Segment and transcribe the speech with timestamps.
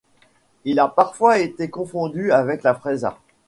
[0.65, 3.19] Il a parfois été confondu avec la freisa.